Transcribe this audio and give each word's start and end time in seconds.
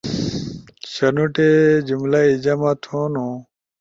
شنوٹے 0.91 1.49
جمہ 1.87 2.07
ئی 2.25 2.31
جمع 2.43 2.71
تھونو 2.83 3.27